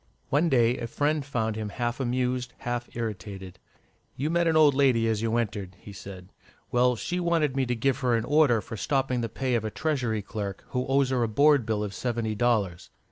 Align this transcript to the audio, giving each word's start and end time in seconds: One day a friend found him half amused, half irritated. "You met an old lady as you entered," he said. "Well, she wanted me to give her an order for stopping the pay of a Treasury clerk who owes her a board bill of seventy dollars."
One 0.29 0.49
day 0.49 0.79
a 0.79 0.87
friend 0.87 1.23
found 1.23 1.55
him 1.55 1.69
half 1.69 1.99
amused, 1.99 2.53
half 2.57 2.89
irritated. 2.95 3.59
"You 4.15 4.31
met 4.31 4.47
an 4.47 4.55
old 4.57 4.73
lady 4.73 5.07
as 5.07 5.21
you 5.21 5.37
entered," 5.37 5.75
he 5.79 5.93
said. 5.93 6.29
"Well, 6.71 6.95
she 6.95 7.19
wanted 7.19 7.55
me 7.55 7.67
to 7.67 7.75
give 7.75 7.99
her 7.99 8.15
an 8.15 8.25
order 8.25 8.61
for 8.61 8.75
stopping 8.77 9.21
the 9.21 9.29
pay 9.29 9.53
of 9.53 9.63
a 9.63 9.69
Treasury 9.69 10.23
clerk 10.23 10.63
who 10.69 10.87
owes 10.87 11.11
her 11.11 11.21
a 11.21 11.27
board 11.27 11.67
bill 11.67 11.83
of 11.83 11.93
seventy 11.93 12.33
dollars." 12.33 12.89